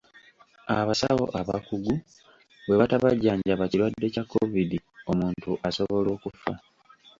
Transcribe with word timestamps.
Abasawo 0.77 1.25
abakugu 1.39 1.93
bwe 2.65 2.75
batabajjanjaba 2.81 3.63
kirwadde 3.71 4.07
kya 4.13 4.23
Kovidi 4.31 4.77
omuntu 5.11 5.51
asobola 5.67 6.07
okufa. 6.17 6.53